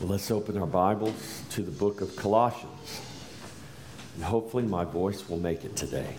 [0.00, 3.00] Well, let's open our Bibles to the book of Colossians.
[4.14, 6.14] And hopefully, my voice will make it today.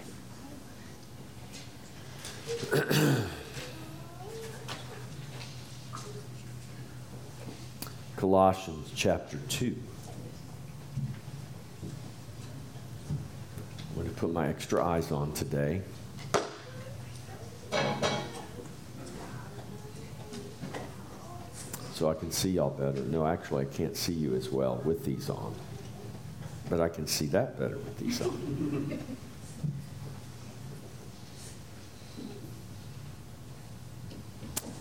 [8.18, 9.74] Colossians chapter 2.
[13.10, 15.84] I'm going to put my extra eyes on today.
[22.00, 23.02] So I can see y'all better.
[23.08, 25.54] No, actually, I can't see you as well with these on.
[26.70, 29.02] But I can see that better with these on.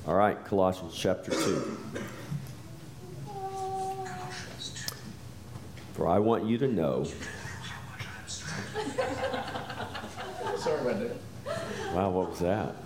[0.07, 1.79] All right, Colossians chapter 2.
[5.95, 7.05] For I want you to know.
[10.57, 11.17] Sorry about that.
[11.95, 12.77] Wow, what was that?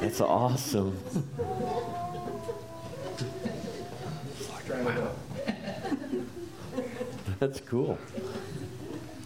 [0.00, 0.98] That's awesome.
[7.38, 7.98] That's cool.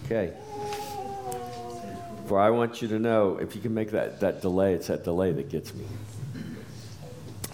[0.05, 0.35] Okay.
[2.27, 5.05] For I want you to know, if you can make that, that delay, it's that
[5.05, 5.87] delay that gets me.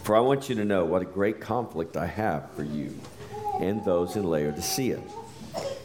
[0.02, 2.98] For I want you to know what a great conflict I have for you
[3.60, 5.00] and those in Laodicea,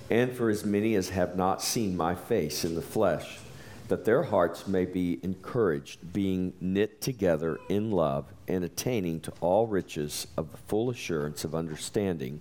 [0.10, 3.40] and for as many as have not seen my face in the flesh,
[3.88, 9.68] that their hearts may be encouraged, being knit together in love, and attaining to all
[9.68, 12.40] riches of the full assurance of understanding,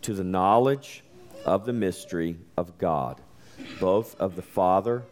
[0.00, 1.02] to the knowledge
[1.44, 3.20] of the mystery of God,
[3.80, 5.02] both of the Father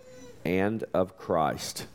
[0.44, 1.86] and of Christ,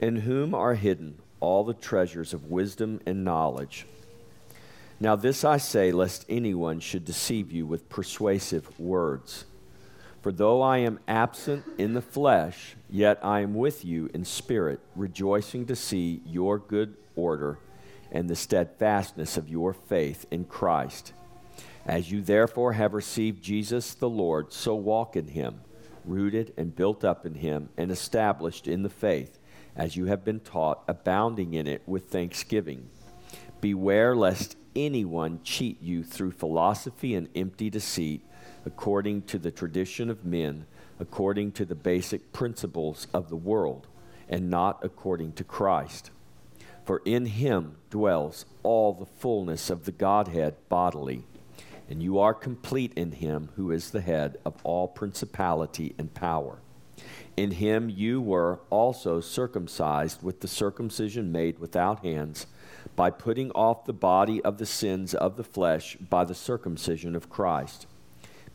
[0.00, 3.86] in whom are hidden all the treasures of wisdom and knowledge.
[4.98, 9.44] Now, this I say, lest anyone should deceive you with persuasive words.
[10.22, 14.80] For though I am absent in the flesh, yet I am with you in spirit,
[14.96, 17.58] rejoicing to see your good order
[18.10, 21.12] and the steadfastness of your faith in Christ.
[21.86, 25.60] As you therefore have received Jesus the Lord, so walk in him,
[26.04, 29.38] rooted and built up in him, and established in the faith,
[29.76, 32.90] as you have been taught, abounding in it with thanksgiving.
[33.60, 38.26] Beware lest anyone cheat you through philosophy and empty deceit,
[38.64, 40.66] according to the tradition of men,
[40.98, 43.86] according to the basic principles of the world,
[44.28, 46.10] and not according to Christ.
[46.84, 51.24] For in him dwells all the fullness of the Godhead bodily
[51.88, 56.58] and you are complete in him who is the head of all principality and power.
[57.36, 62.46] In him you were also circumcised with the circumcision made without hands,
[62.94, 67.28] by putting off the body of the sins of the flesh by the circumcision of
[67.28, 67.86] Christ,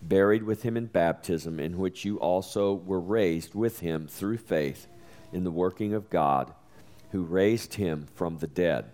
[0.02, 4.88] buried with him in baptism, in which you also were raised with him through faith
[5.32, 6.54] in the working of God,
[7.12, 8.86] who raised him from the dead.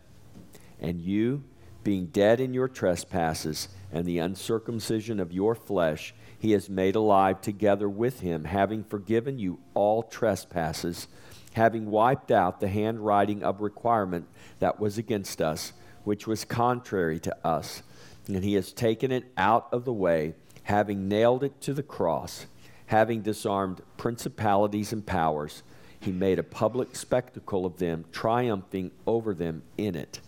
[0.81, 1.44] And you,
[1.88, 7.40] being dead in your trespasses, and the uncircumcision of your flesh he has made alive
[7.40, 11.08] together with him, having forgiven you all trespasses,
[11.53, 14.28] having wiped out the handwriting of requirement
[14.59, 15.72] that was against us,
[16.03, 17.84] which was contrary to us.
[18.28, 20.34] And he has taken it out of the way,
[20.64, 22.48] having nailed it to the cross,
[22.88, 25.64] having disarmed principalities and powers.
[26.02, 30.19] He made a public spectacle of them, triumphing over them in it.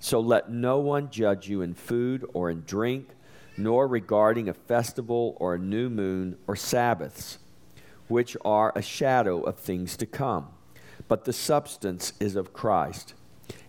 [0.00, 3.10] So let no one judge you in food or in drink,
[3.56, 7.38] nor regarding a festival or a new moon or Sabbaths,
[8.06, 10.48] which are a shadow of things to come.
[11.08, 13.14] But the substance is of Christ.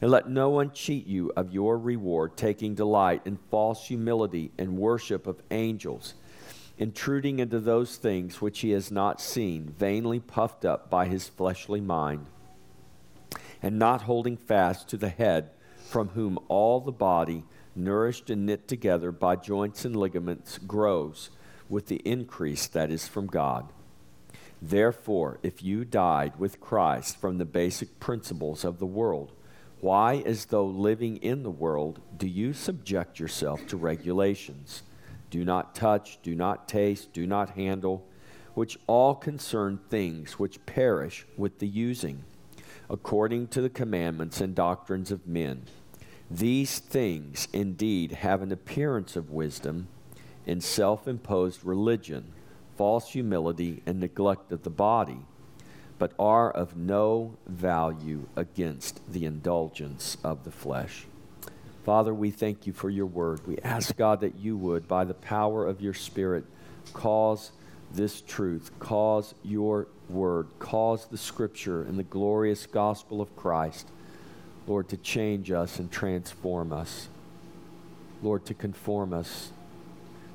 [0.02, 4.78] And let no one cheat you of your reward, taking delight in false humility and
[4.78, 6.14] worship of angels,
[6.78, 11.82] intruding into those things which he has not seen, vainly puffed up by his fleshly
[11.82, 12.26] mind,
[13.62, 15.50] and not holding fast to the head
[15.90, 17.44] from whom all the body,
[17.76, 21.32] nourished and knit together by joints and ligaments, grows
[21.68, 23.74] with the increase that is from God.
[24.62, 29.32] Therefore, if you died with Christ from the basic principles of the world,
[29.82, 34.84] why, as though living in the world, do you subject yourself to regulations?
[35.32, 38.06] Do not touch, do not taste, do not handle,
[38.54, 42.26] which all concern things which perish with the using,
[42.92, 45.66] according to the commandments and doctrines of men
[46.32, 49.88] these things indeed have an appearance of wisdom
[50.46, 52.34] in self imposed religion,
[52.78, 55.20] false humility, and neglect of the body,
[55.98, 61.06] but are of no value against the indulgence of the flesh.
[61.84, 63.46] Father, we thank you for your word.
[63.48, 66.46] We ask, God, that you would, by the power of your Spirit,
[66.94, 67.52] cause
[67.92, 73.88] this truth, cause your word, cause the scripture and the glorious gospel of Christ
[74.70, 77.10] Lord, to change us and transform us.
[78.22, 79.52] Lord, to conform us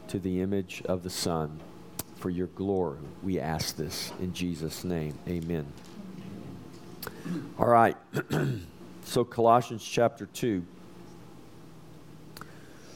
[0.08, 1.60] to the image of the Son.
[2.16, 5.16] For your glory, we ask this in Jesus' name.
[5.28, 5.66] Amen.
[7.56, 7.96] All right.
[9.04, 10.64] so, Colossians chapter 2.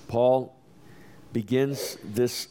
[0.08, 0.56] Paul
[1.32, 2.48] begins this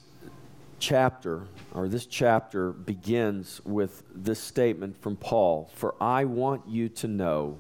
[0.80, 1.44] chapter,
[1.74, 7.60] or this chapter begins with this statement from Paul For I want you to know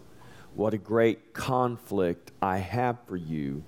[0.57, 3.63] what a great conflict I have for you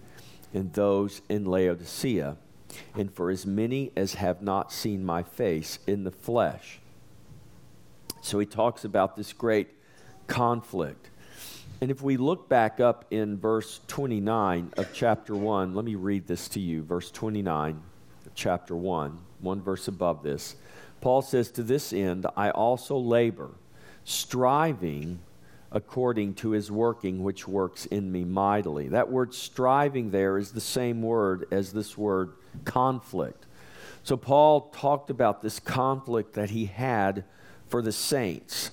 [0.55, 2.35] and those in Laodicea,
[2.95, 6.79] and for as many as have not seen my face in the flesh.
[8.21, 9.69] So he talks about this great
[10.25, 11.11] conflict.
[11.79, 16.25] And if we look back up in verse 29 of chapter 1, let me read
[16.25, 16.81] this to you.
[16.81, 17.79] Verse 29
[18.25, 20.55] of chapter 1, one verse above this.
[21.01, 23.51] Paul says, To this end I also labor,
[24.05, 25.19] striving
[25.71, 28.87] according to his working, which works in me mightily.
[28.87, 32.33] That word striving there is the same word as this word
[32.65, 33.45] conflict.
[34.03, 37.23] So Paul talked about this conflict that he had
[37.67, 38.71] for the saints.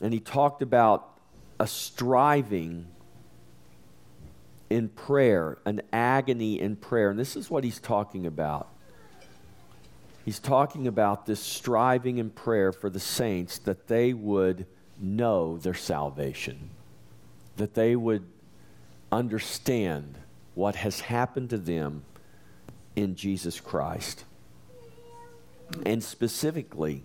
[0.00, 1.18] And he talked about
[1.58, 2.86] a striving
[4.70, 7.10] in prayer, an agony in prayer.
[7.10, 8.68] And this is what he's talking about.
[10.24, 14.66] He's talking about this striving in prayer for the saints that they would
[14.98, 16.70] know their salvation,
[17.56, 18.24] that they would
[19.12, 20.18] understand
[20.54, 22.02] what has happened to them
[22.94, 24.24] in Jesus Christ.
[25.84, 27.04] And specifically,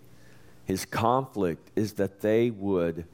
[0.66, 3.06] his conflict is that they would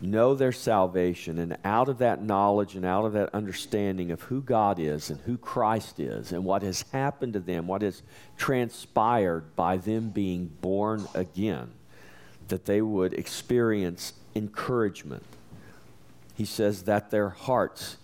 [0.00, 4.40] know their salvation, and out of that knowledge and out of that understanding of who
[4.40, 8.02] God is and who Christ is and what has happened to them, what has
[8.36, 11.72] transpired by them being born again,
[12.48, 15.22] that they would experience encouragement.
[16.34, 17.96] He says that their hearts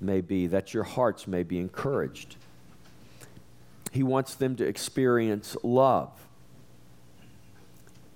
[0.00, 2.36] may be, that your hearts may be encouraged.
[3.92, 6.10] He wants them to experience love,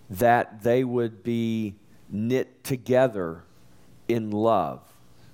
[0.08, 1.74] that they would be
[2.08, 3.42] knit together
[4.06, 4.80] in love,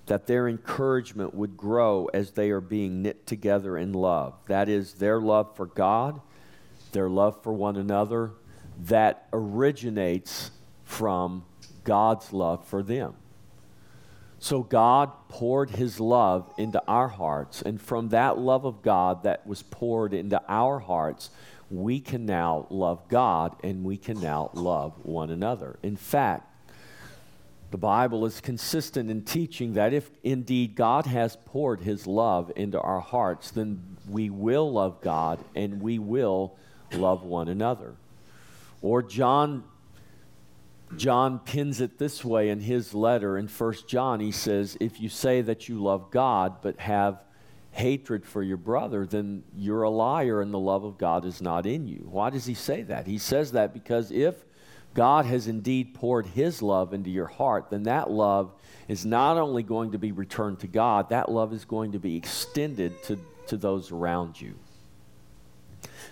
[0.07, 4.35] that their encouragement would grow as they are being knit together in love.
[4.47, 6.21] That is their love for God,
[6.93, 8.31] their love for one another,
[8.87, 10.51] that originates
[10.85, 11.45] from
[11.85, 13.15] God's love for them.
[14.39, 19.47] So God poured his love into our hearts, and from that love of God that
[19.47, 21.31] was poured into our hearts,
[21.71, 25.79] we can now love God and we can now love one another.
[25.83, 26.47] In fact,
[27.71, 32.81] the Bible is consistent in teaching that if indeed God has poured his love into
[32.81, 36.57] our hearts, then we will love God and we will
[36.93, 37.95] love one another.
[38.83, 39.65] Or John
[40.97, 44.19] John pins it this way in his letter in 1 John.
[44.19, 47.23] He says, If you say that you love God but have
[47.71, 51.65] hatred for your brother, then you're a liar and the love of God is not
[51.65, 52.09] in you.
[52.11, 53.07] Why does he say that?
[53.07, 54.35] He says that because if
[54.93, 58.53] God has indeed poured his love into your heart, then that love
[58.89, 62.17] is not only going to be returned to God, that love is going to be
[62.17, 63.17] extended to,
[63.47, 64.57] to those around you.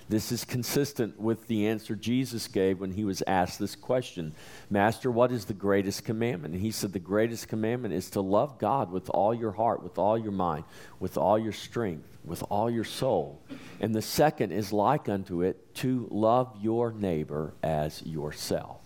[0.09, 4.35] This is consistent with the answer Jesus gave when he was asked this question
[4.71, 6.55] Master, what is the greatest commandment?
[6.55, 9.99] And he said, The greatest commandment is to love God with all your heart, with
[9.99, 10.65] all your mind,
[10.99, 13.43] with all your strength, with all your soul.
[13.81, 18.81] And the second is like unto it, to love your neighbor as yourself.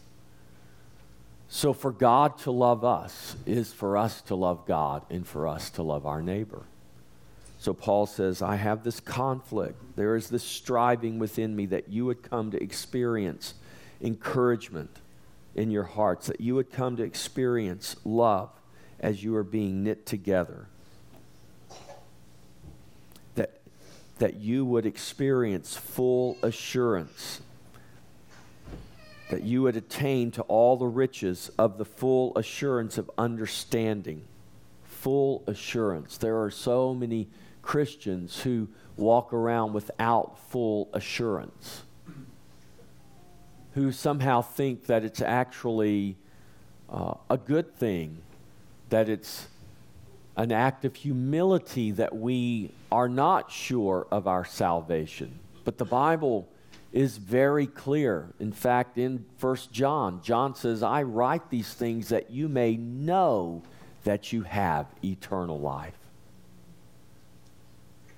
[1.46, 5.70] So, for God to love us is for us to love God and for us
[5.70, 6.62] to love our neighbor.
[7.62, 9.80] So Paul says, I have this conflict.
[9.94, 13.54] There is this striving within me that you would come to experience
[14.00, 14.90] encouragement
[15.54, 18.50] in your hearts, that you would come to experience love
[18.98, 20.66] as you are being knit together.
[23.36, 23.60] That,
[24.18, 27.42] that you would experience full assurance.
[29.30, 34.24] That you would attain to all the riches of the full assurance of understanding.
[34.82, 36.16] Full assurance.
[36.16, 37.28] There are so many
[37.62, 41.82] Christians who walk around without full assurance,
[43.74, 46.16] who somehow think that it's actually
[46.90, 48.18] uh, a good thing,
[48.90, 49.48] that it's
[50.36, 55.38] an act of humility that we are not sure of our salvation.
[55.64, 56.48] But the Bible
[56.92, 58.28] is very clear.
[58.38, 63.62] In fact, in First John, John says, I write these things that you may know
[64.04, 65.96] that you have eternal life.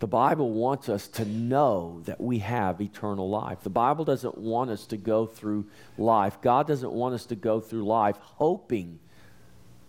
[0.04, 3.62] The Bible wants us to know that we have eternal life.
[3.62, 5.64] The Bible doesn't want us to go through
[5.96, 6.42] life.
[6.42, 8.98] God doesn't want us to go through life hoping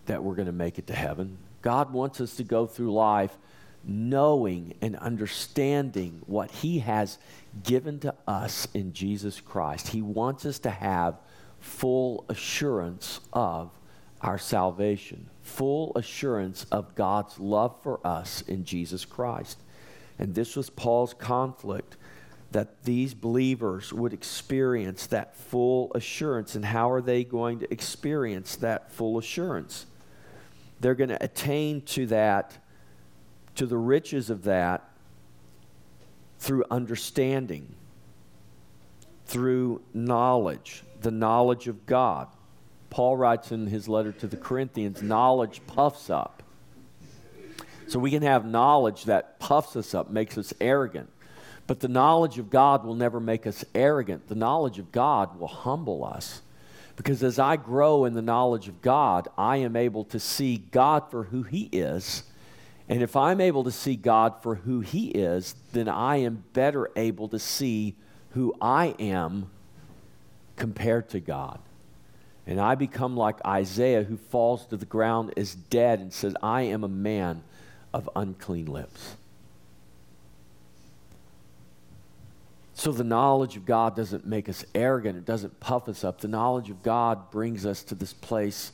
[0.06, 1.36] that we're going to make it to heaven.
[1.60, 3.36] God wants us to go through life
[3.84, 7.18] knowing and understanding what He has
[7.62, 9.88] given to us in Jesus Christ.
[9.88, 11.18] He wants us to have
[11.60, 13.70] full assurance of
[14.22, 19.58] our salvation, full assurance of God's love for us in Jesus Christ.
[20.18, 21.96] And this was Paul's conflict
[22.52, 26.54] that these believers would experience that full assurance.
[26.54, 29.86] And how are they going to experience that full assurance?
[30.80, 32.56] They're going to attain to that,
[33.56, 34.88] to the riches of that,
[36.38, 37.74] through understanding,
[39.26, 42.28] through knowledge, the knowledge of God.
[42.90, 46.42] Paul writes in his letter to the Corinthians knowledge puffs up.
[47.88, 51.08] So we can have knowledge that puffs us up, makes us arrogant.
[51.66, 54.28] But the knowledge of God will never make us arrogant.
[54.28, 56.42] The knowledge of God will humble us.
[56.96, 61.10] Because as I grow in the knowledge of God, I am able to see God
[61.10, 62.22] for who He is.
[62.88, 66.90] And if I'm able to see God for who He is, then I am better
[66.96, 67.96] able to see
[68.30, 69.50] who I am
[70.56, 71.60] compared to God.
[72.46, 76.62] And I become like Isaiah, who falls to the ground as dead and says, I
[76.62, 77.42] am a man
[77.96, 79.16] of unclean lips.
[82.74, 86.20] So the knowledge of God doesn't make us arrogant, it doesn't puff us up.
[86.20, 88.72] The knowledge of God brings us to this place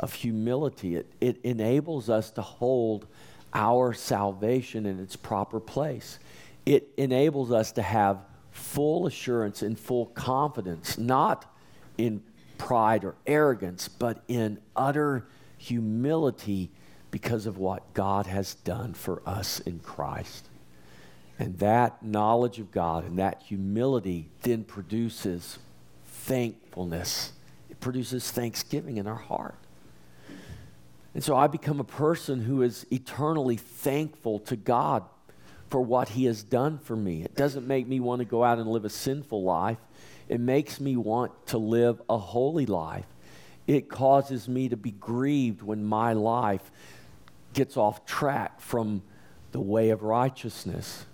[0.00, 0.96] of humility.
[0.96, 3.06] It, it enables us to hold
[3.54, 6.18] our salvation in its proper place.
[6.66, 8.18] It enables us to have
[8.50, 11.46] full assurance and full confidence, not
[11.96, 12.24] in
[12.58, 15.28] pride or arrogance, but in utter
[15.58, 16.72] humility
[17.14, 20.48] because of what God has done for us in Christ.
[21.38, 25.60] And that knowledge of God and that humility then produces
[26.06, 27.30] thankfulness.
[27.70, 29.54] It produces thanksgiving in our heart.
[31.14, 35.04] And so I become a person who is eternally thankful to God
[35.68, 37.22] for what He has done for me.
[37.22, 39.78] It doesn't make me want to go out and live a sinful life,
[40.28, 43.06] it makes me want to live a holy life.
[43.68, 46.72] It causes me to be grieved when my life
[47.54, 49.02] gets off track from
[49.52, 51.06] the way of righteousness.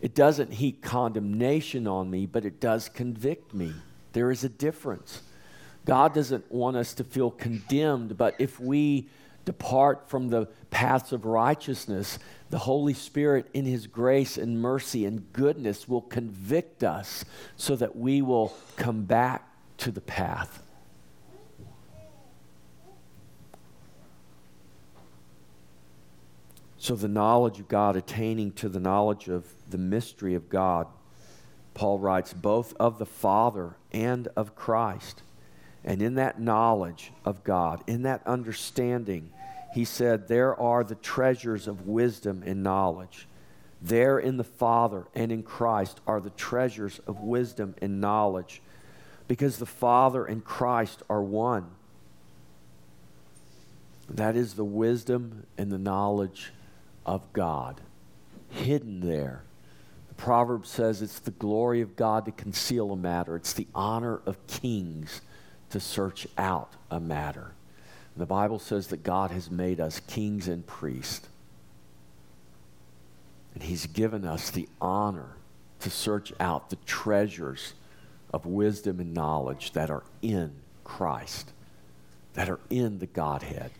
[0.00, 3.72] It doesn't heap condemnation on me, but it does convict me.
[4.12, 5.22] There is a difference.
[5.84, 9.08] God doesn't want us to feel condemned, but if we
[9.44, 12.18] depart from the paths of righteousness,
[12.50, 17.24] the Holy Spirit, in His grace and mercy and goodness, will convict us
[17.56, 20.62] so that we will come back to the path.
[26.80, 30.86] So, the knowledge of God, attaining to the knowledge of the mystery of God,
[31.74, 35.22] Paul writes, both of the Father and of Christ.
[35.84, 39.30] And in that knowledge of God, in that understanding,
[39.74, 43.26] he said, There are the treasures of wisdom and knowledge.
[43.82, 48.60] There in the Father and in Christ are the treasures of wisdom and knowledge,
[49.26, 51.66] because the Father and Christ are one.
[54.08, 56.52] That is the wisdom and the knowledge
[57.08, 57.80] of God,
[58.50, 59.42] hidden there.
[60.08, 64.20] The proverb says it's the glory of God to conceal a matter, it's the honor
[64.26, 65.22] of kings
[65.70, 67.52] to search out a matter.
[68.14, 71.26] The Bible says that God has made us kings and priests.
[73.54, 75.36] And He's given us the honor
[75.80, 77.72] to search out the treasures
[78.34, 80.52] of wisdom and knowledge that are in
[80.84, 81.52] Christ,
[82.34, 83.70] that are in the Godhead.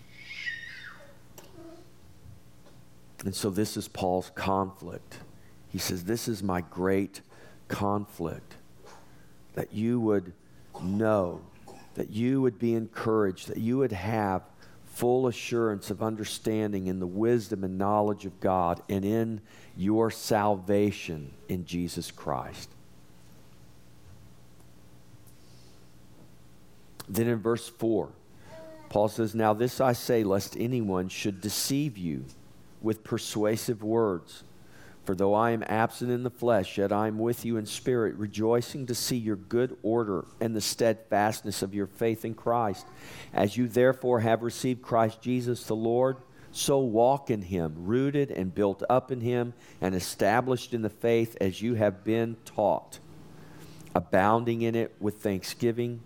[3.24, 5.18] And so this is Paul's conflict.
[5.68, 7.20] He says, This is my great
[7.68, 8.54] conflict.
[9.54, 10.32] That you would
[10.82, 11.42] know
[11.98, 14.42] that you would be encouraged, that you would have
[14.84, 19.40] full assurance of understanding in the wisdom and knowledge of God and in
[19.76, 22.70] your salvation in Jesus Christ.
[27.08, 28.10] Then in verse 4,
[28.90, 32.24] Paul says, Now this I say, lest anyone should deceive you
[32.82, 34.44] with persuasive words.
[35.08, 38.14] For though I am absent in the flesh, yet I am with you in spirit,
[38.16, 42.86] rejoicing to see your good order and the steadfastness of your faith in Christ.
[43.32, 46.18] As you therefore have received Christ Jesus the Lord,
[46.52, 51.38] so walk in him, rooted and built up in him, and established in the faith
[51.40, 52.98] as you have been taught,
[53.94, 56.00] abounding in it with thanksgiving.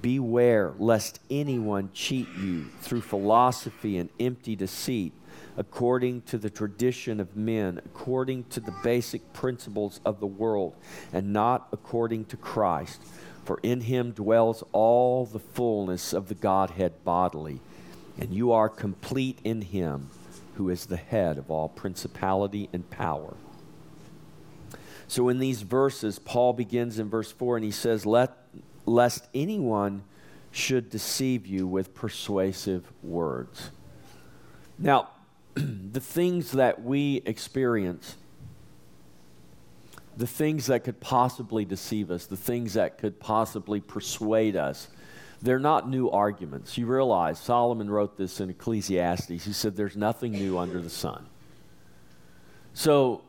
[0.00, 5.12] Beware lest anyone cheat you through philosophy and empty deceit
[5.58, 10.74] according to the tradition of men, according to the basic principles of the world,
[11.12, 13.02] and not according to Christ.
[13.44, 17.60] For in him dwells all the fullness of the Godhead bodily,
[18.18, 20.10] and you are complete in him
[20.54, 23.34] who is the head of all principality and power.
[25.08, 28.36] So in these verses, Paul begins in verse 4 and he says, Let,
[28.86, 30.04] Lest anyone
[30.50, 33.70] should deceive you with persuasive words.
[34.78, 35.08] Now,
[35.92, 38.16] the things that we experience,
[40.16, 44.88] the things that could possibly deceive us, the things that could possibly persuade us,
[45.40, 46.76] they're not new arguments.
[46.76, 49.44] You realize Solomon wrote this in Ecclesiastes.
[49.44, 51.26] He said, There's nothing new under the sun.
[52.74, 53.22] So,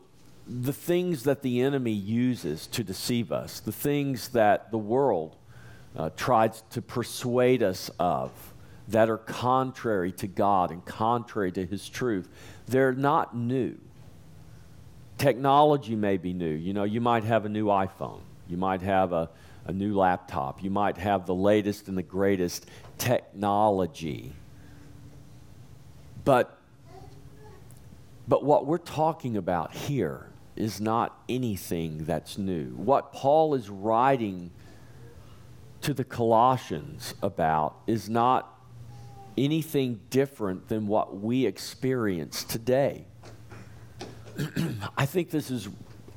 [0.47, 5.35] the things that the enemy uses to deceive us, the things that the world
[5.95, 8.31] uh, tries to persuade us of,
[8.89, 12.27] that are contrary to God and contrary to His truth,
[12.67, 13.77] they're not new.
[15.17, 16.49] Technology may be new.
[16.49, 19.29] You know, you might have a new iPhone, you might have a,
[19.65, 22.65] a new laptop, you might have the latest and the greatest
[22.97, 24.33] technology.
[26.25, 26.59] But,
[28.27, 32.69] but what we're talking about here is not anything that's new.
[32.75, 34.51] What Paul is writing
[35.81, 38.58] to the Colossians about is not
[39.37, 43.05] anything different than what we experience today.
[44.97, 45.69] I think this is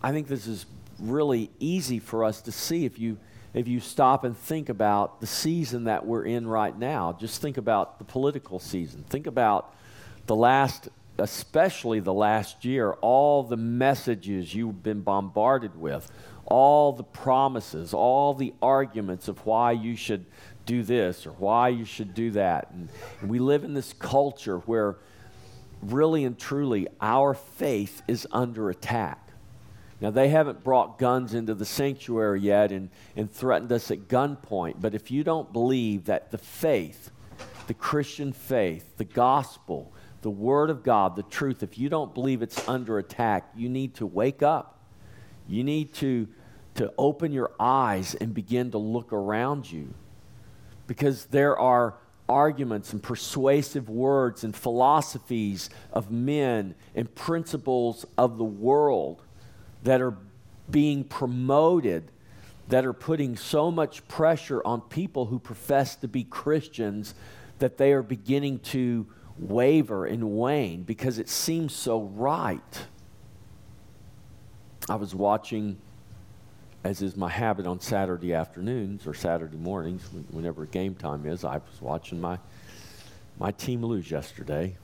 [0.03, 0.67] I think this is
[0.99, 3.19] really easy for us to see if you
[3.55, 7.13] if you stop and think about the season that we're in right now.
[7.13, 9.05] Just think about the political season.
[9.09, 9.75] Think about
[10.27, 10.89] the last
[11.19, 16.11] especially the last year all the messages you've been bombarded with,
[16.47, 20.25] all the promises, all the arguments of why you should
[20.67, 22.71] do this or why you should do that.
[22.73, 22.89] And,
[23.21, 24.97] and we live in this culture where
[25.83, 29.19] really and truly our faith is under attack.
[30.01, 34.81] Now, they haven't brought guns into the sanctuary yet and, and threatened us at gunpoint,
[34.81, 37.11] but if you don't believe that the faith,
[37.69, 39.93] the Christian faith, the gospel,
[40.23, 43.95] the Word of God, the truth, if you don't believe it's under attack, you need
[43.95, 44.81] to wake up.
[45.49, 46.27] You need to,
[46.75, 49.95] to open your eyes and begin to look around you
[50.87, 51.95] because there are
[52.29, 59.23] arguments and persuasive words and philosophies of men and principles of the world
[59.83, 60.17] that are
[60.71, 62.11] being promoted
[62.69, 67.15] that are putting so much pressure on people who profess to be Christians
[67.59, 69.07] that they are beginning to
[69.39, 72.87] waver and wane because it seems so right.
[74.89, 75.79] I was watching
[76.85, 81.59] as is my habit on Saturday afternoons or Saturday mornings, whenever game time is, I
[81.59, 82.39] was watching my,
[83.39, 84.77] my team lose yesterday.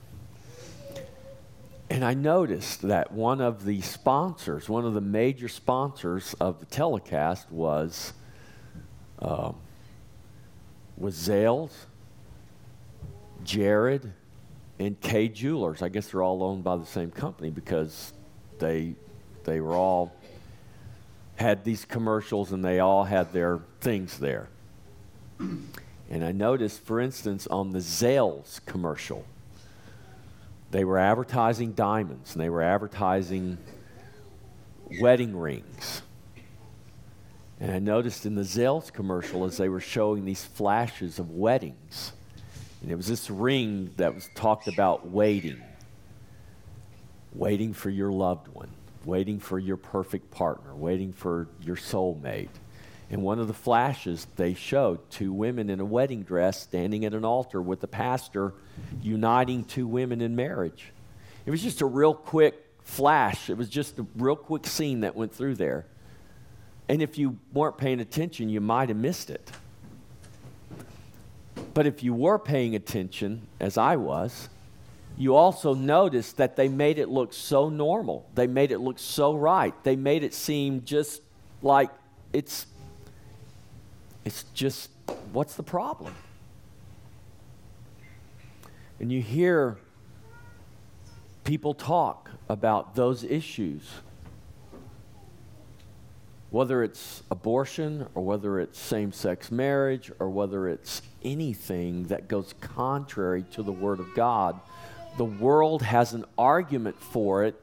[1.89, 6.65] And I noticed that one of the sponsors, one of the major sponsors of the
[6.67, 8.13] telecast was,
[9.19, 9.57] um,
[10.95, 11.71] was Zales,
[13.43, 14.13] Jared,
[14.77, 15.81] and Kay Jewelers.
[15.81, 18.13] I guess they're all owned by the same company because
[18.59, 18.95] they,
[19.43, 20.13] they were all
[21.39, 24.49] had these commercials and they all had their things there.
[25.39, 29.25] And I noticed, for instance, on the Zales commercial,
[30.71, 33.57] they were advertising diamonds and they were advertising
[34.99, 36.01] wedding rings.
[37.61, 42.13] And I noticed in the Zales commercial as they were showing these flashes of weddings,
[42.81, 45.61] and it was this ring that was talked about waiting,
[47.33, 48.69] waiting for your loved one
[49.05, 52.49] waiting for your perfect partner, waiting for your soulmate.
[53.09, 57.13] In one of the flashes they showed two women in a wedding dress standing at
[57.13, 58.53] an altar with the pastor
[59.01, 60.91] uniting two women in marriage.
[61.45, 63.49] It was just a real quick flash.
[63.49, 65.85] It was just a real quick scene that went through there.
[66.87, 69.51] And if you weren't paying attention, you might have missed it.
[71.73, 74.49] But if you were paying attention, as I was,
[75.19, 78.25] you also notice that they made it look so normal.
[78.35, 79.73] They made it look so right.
[79.83, 81.21] They made it seem just
[81.61, 81.89] like
[82.31, 82.67] it's
[84.23, 84.89] it's just
[85.33, 86.15] what's the problem?
[89.01, 89.77] And you hear
[91.43, 93.83] people talk about those issues.
[96.49, 102.53] Whether it's abortion or whether it's same sex marriage or whether it's anything that goes
[102.61, 104.59] contrary to the Word of God,
[105.17, 107.61] the world has an argument for it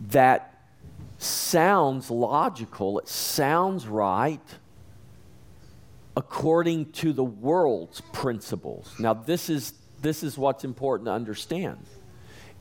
[0.00, 0.54] that
[1.18, 4.40] sounds logical, it sounds right
[6.16, 8.94] according to the world's principles.
[8.98, 11.78] Now, this is, this is what's important to understand.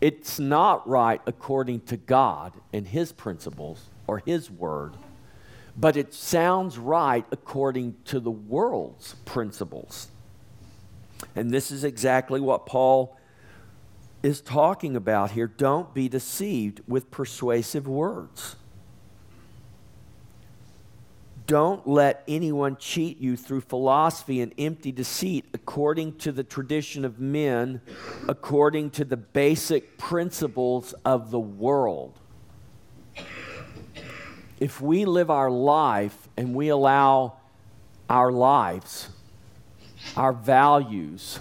[0.01, 4.93] It's not right according to God and His principles or His word,
[5.77, 10.07] but it sounds right according to the world's principles.
[11.35, 13.17] And this is exactly what Paul
[14.23, 18.55] is talking about here don't be deceived with persuasive words.
[21.45, 27.19] Don't let anyone cheat you through philosophy and empty deceit according to the tradition of
[27.19, 27.81] men,
[28.29, 32.17] according to the basic principles of the world.
[34.59, 37.33] If we live our life and we allow
[38.09, 39.09] our lives,
[40.15, 41.39] our values,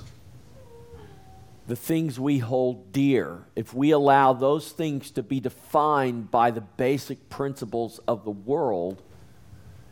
[1.73, 6.61] the things we hold dear, if we allow those things to be defined by the
[6.61, 9.01] basic principles of the world,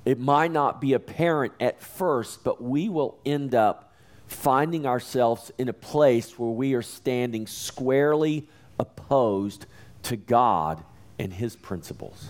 [0.04, 3.94] it might not be apparent at first, but we will end up
[4.26, 8.46] finding ourselves in a place where we are standing squarely
[8.78, 9.64] opposed
[10.02, 10.84] to God
[11.18, 12.28] and His principles.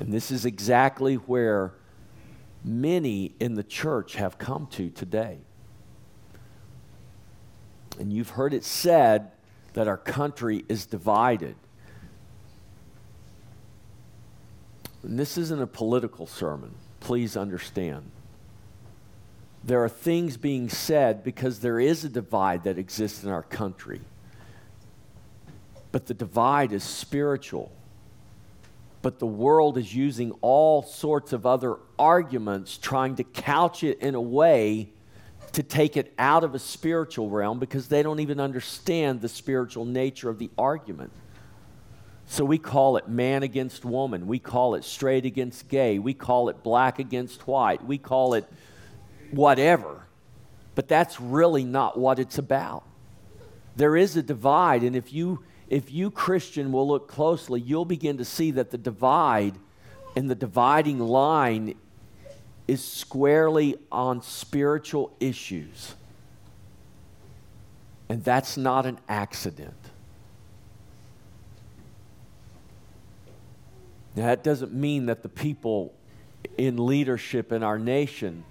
[0.00, 1.74] And this is exactly where
[2.64, 5.36] many in the church have come to today.
[8.02, 9.30] And you've heard it said
[9.74, 11.54] that our country is divided.
[15.04, 18.10] And this isn't a political sermon, please understand.
[19.62, 24.00] There are things being said because there is a divide that exists in our country.
[25.92, 27.70] But the divide is spiritual.
[29.00, 34.16] But the world is using all sorts of other arguments, trying to couch it in
[34.16, 34.88] a way
[35.52, 39.84] to take it out of a spiritual realm because they don't even understand the spiritual
[39.84, 41.12] nature of the argument.
[42.26, 44.26] So we call it man against woman.
[44.26, 45.98] We call it straight against gay.
[45.98, 47.84] We call it black against white.
[47.84, 48.50] We call it
[49.30, 50.06] whatever.
[50.74, 52.84] But that's really not what it's about.
[53.76, 58.18] There is a divide, and if you if you Christian will look closely, you'll begin
[58.18, 59.54] to see that the divide
[60.14, 61.74] and the dividing line
[62.68, 65.94] is squarely on spiritual issues.
[68.08, 69.74] And that's not an accident.
[74.14, 75.94] Now, that doesn't mean that the people
[76.58, 78.44] in leadership in our nation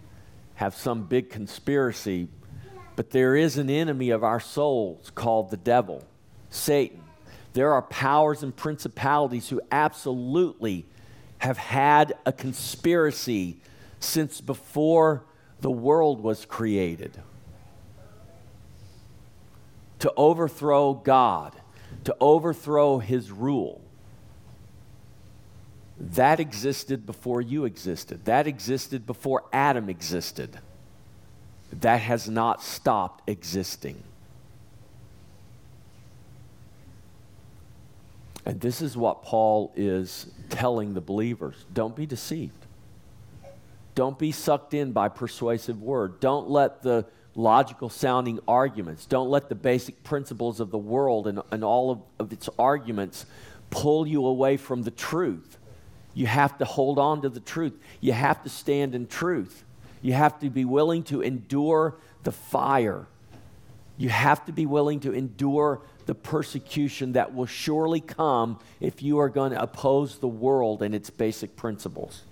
[0.55, 2.27] have some big conspiracy,
[2.95, 6.03] but there is an enemy of our souls called the devil,
[6.49, 7.01] Satan.
[7.53, 10.85] There are powers and principalities who absolutely
[11.39, 13.57] have had a conspiracy
[14.01, 15.23] since before
[15.61, 17.17] the world was created
[19.99, 21.55] to overthrow God,
[22.03, 23.79] to overthrow his rule.
[25.99, 28.25] That existed before you existed.
[28.25, 30.57] That existed before Adam existed.
[31.71, 34.01] That has not stopped existing.
[38.43, 42.65] And this is what Paul is telling the believers don't be deceived.
[43.95, 46.19] Don't be sucked in by persuasive word.
[46.19, 51.41] Don't let the logical sounding arguments, don't let the basic principles of the world and,
[51.51, 53.25] and all of, of its arguments
[53.69, 55.57] pull you away from the truth.
[56.13, 57.73] You have to hold on to the truth.
[58.01, 59.63] You have to stand in truth.
[60.01, 63.07] You have to be willing to endure the fire.
[63.97, 69.19] You have to be willing to endure the persecution that will surely come if you
[69.19, 72.23] are going to oppose the world and its basic principles.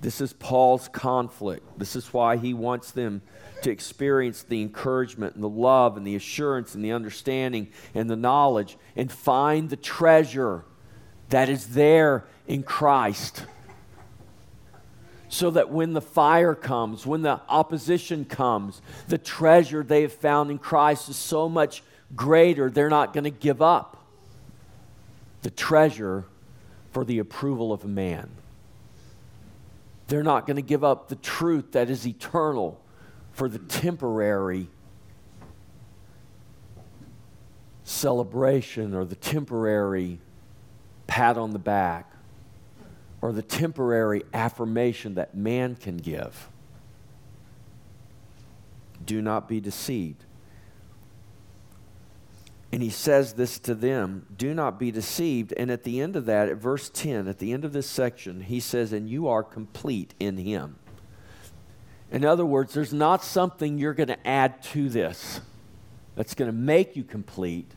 [0.00, 1.78] This is Paul's conflict.
[1.78, 3.20] This is why he wants them
[3.62, 8.16] to experience the encouragement and the love and the assurance and the understanding and the
[8.16, 10.64] knowledge and find the treasure
[11.28, 13.44] that is there in Christ.
[15.28, 20.50] So that when the fire comes, when the opposition comes, the treasure they have found
[20.50, 21.82] in Christ is so much
[22.16, 23.98] greater, they're not going to give up
[25.42, 26.24] the treasure
[26.90, 28.30] for the approval of man.
[30.10, 32.80] They're not going to give up the truth that is eternal
[33.30, 34.66] for the temporary
[37.84, 40.18] celebration or the temporary
[41.06, 42.12] pat on the back
[43.22, 46.48] or the temporary affirmation that man can give.
[49.06, 50.24] Do not be deceived.
[52.72, 55.52] And he says this to them do not be deceived.
[55.56, 58.42] And at the end of that, at verse 10, at the end of this section,
[58.42, 60.76] he says, and you are complete in him.
[62.12, 65.40] In other words, there's not something you're going to add to this
[66.16, 67.72] that's going to make you complete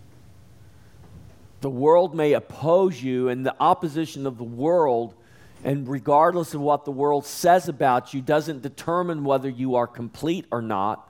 [1.64, 5.16] the world may oppose you, and the opposition of the world,
[5.64, 10.46] and regardless of what the world says about you, doesn't determine whether you are complete
[10.52, 11.10] or not.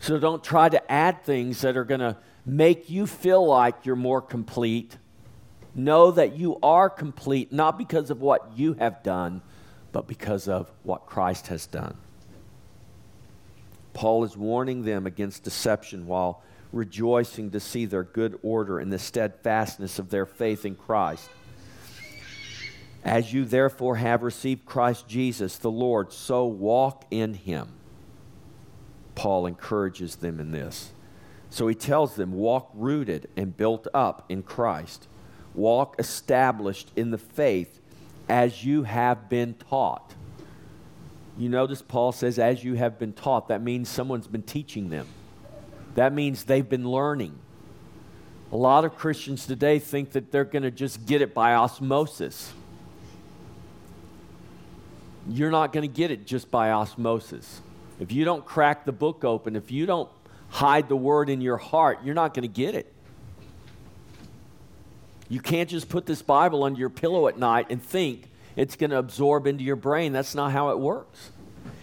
[0.00, 2.16] So don't try to add things that are going to
[2.48, 4.96] make you feel like you're more complete.
[5.74, 9.42] Know that you are complete, not because of what you have done,
[9.92, 11.96] but because of what Christ has done.
[13.92, 18.98] Paul is warning them against deception while rejoicing to see their good order and the
[18.98, 21.28] steadfastness of their faith in Christ.
[23.04, 27.68] As you therefore have received Christ Jesus the Lord, so walk in him.
[29.14, 30.92] Paul encourages them in this.
[31.50, 35.08] So he tells them, walk rooted and built up in Christ,
[35.54, 37.80] walk established in the faith
[38.28, 40.14] as you have been taught.
[41.38, 43.48] You notice Paul says, as you have been taught.
[43.48, 45.06] That means someone's been teaching them,
[45.94, 47.38] that means they've been learning.
[48.50, 52.52] A lot of Christians today think that they're going to just get it by osmosis.
[55.28, 57.60] You're not going to get it just by osmosis.
[58.00, 60.08] If you don't crack the book open, if you don't
[60.48, 62.92] hide the word in your heart, you're not going to get it.
[65.28, 68.90] You can't just put this Bible under your pillow at night and think it's going
[68.90, 70.12] to absorb into your brain.
[70.12, 71.30] That's not how it works.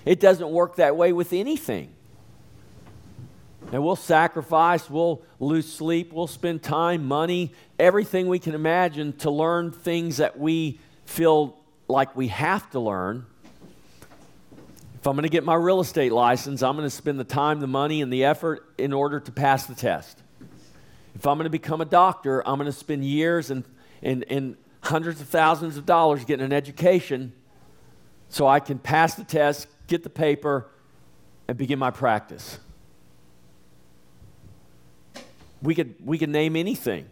[0.04, 1.90] It doesn't work that way with anything.
[3.72, 9.32] And we'll sacrifice, we'll lose sleep, we'll spend time, money, everything we can imagine to
[9.32, 13.26] learn things that we feel like we have to learn.
[15.06, 17.60] If I'm going to get my real estate license, I'm going to spend the time,
[17.60, 20.18] the money, and the effort in order to pass the test.
[21.14, 23.66] If I'm going to become a doctor, I'm going to spend years and,
[24.02, 27.34] and, and hundreds of thousands of dollars getting an education
[28.30, 30.72] so I can pass the test, get the paper,
[31.48, 32.58] and begin my practice.
[35.62, 37.06] We could, we could name anything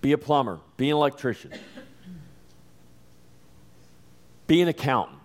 [0.00, 1.52] be a plumber, be an electrician,
[4.48, 5.20] be an accountant.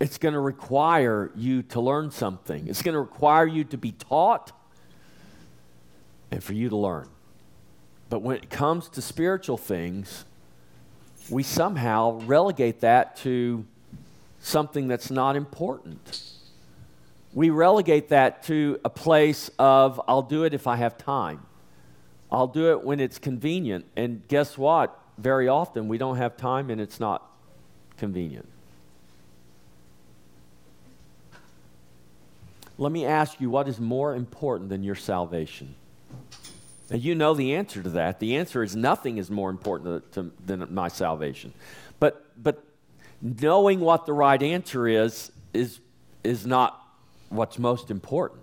[0.00, 2.66] It's going to require you to learn something.
[2.66, 4.52] It's going to require you to be taught
[6.30, 7.08] and for you to learn.
[8.10, 10.24] But when it comes to spiritual things,
[11.30, 13.64] we somehow relegate that to
[14.40, 16.32] something that's not important.
[17.32, 21.46] We relegate that to a place of, I'll do it if I have time.
[22.30, 23.86] I'll do it when it's convenient.
[23.96, 24.98] And guess what?
[25.18, 27.30] Very often we don't have time and it's not
[27.96, 28.48] convenient.
[32.76, 35.74] Let me ask you what is more important than your salvation?
[36.90, 38.20] And you know the answer to that.
[38.20, 41.52] The answer is nothing is more important to, to, than my salvation.
[41.98, 42.62] But, but
[43.22, 45.80] knowing what the right answer is, is,
[46.22, 46.80] is not
[47.30, 48.40] what's most important.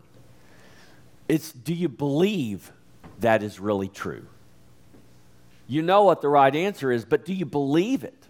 [1.28, 2.72] It's do you believe
[3.20, 4.26] that is really true?
[5.67, 8.28] You know what the right answer is, but do you believe it?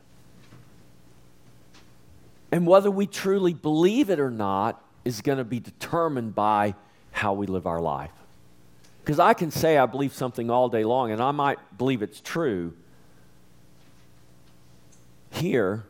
[2.51, 6.75] And whether we truly believe it or not is going to be determined by
[7.11, 8.11] how we live our life.
[9.03, 12.21] Because I can say I believe something all day long, and I might believe it's
[12.21, 12.73] true.
[15.31, 15.83] Here,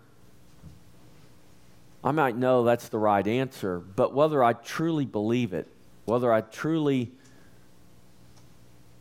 [2.04, 5.68] I might know that's the right answer, but whether I truly believe it,
[6.06, 7.12] whether I truly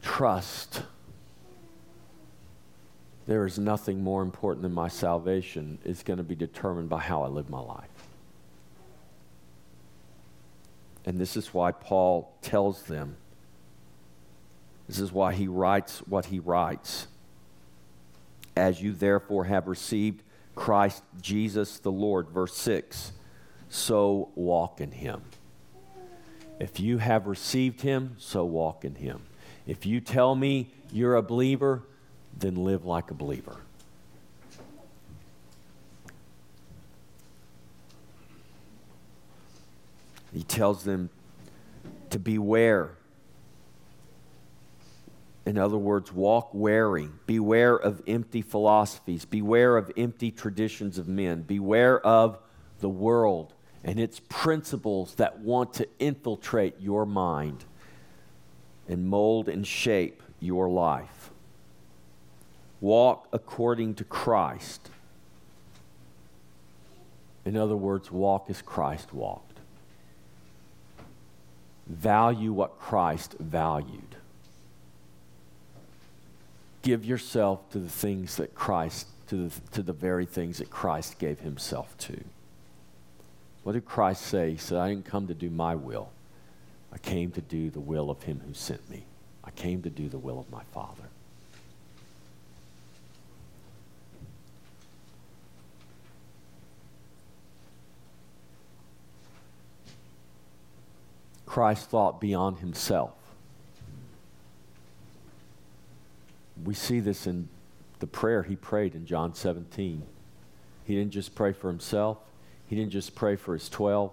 [0.03, 0.83] trust,
[3.27, 7.23] there is nothing more important than my salvation is going to be determined by how
[7.23, 7.90] I live my life.
[11.07, 13.17] And this is why Paul tells them
[14.91, 17.07] this is why he writes what he writes.
[18.57, 20.25] As you therefore have received
[20.57, 23.13] Christ Jesus the Lord, verse 6,
[23.69, 25.23] so walk in him.
[26.59, 29.23] If you have received him, so walk in him.
[29.65, 31.85] If you tell me you're a believer,
[32.37, 33.59] then live like a believer.
[40.33, 41.11] He tells them
[42.11, 42.97] to beware
[45.47, 47.09] in other words, walk wary.
[47.27, 49.25] Beware of empty philosophies.
[49.25, 51.43] Beware of empty traditions of men.
[51.43, 52.39] Beware of
[52.81, 57.65] the world and its principles that want to infiltrate your mind
[58.87, 61.31] and mold and shape your life.
[62.81, 64.91] Walk according to Christ.
[67.45, 69.50] In other words, walk as Christ walked.
[71.91, 74.11] Value what Christ valued
[76.83, 81.19] give yourself to the things that Christ, to the, to the very things that Christ
[81.19, 82.25] gave himself to.
[83.63, 84.53] What did Christ say?
[84.53, 86.11] He said, I didn't come to do my will.
[86.93, 89.05] I came to do the will of him who sent me.
[89.45, 91.05] I came to do the will of my Father.
[101.51, 103.11] Christ thought beyond himself.
[106.65, 107.49] We see this in
[107.99, 110.05] the prayer he prayed in John 17.
[110.85, 112.19] He didn't just pray for himself,
[112.69, 114.13] he didn't just pray for his 12.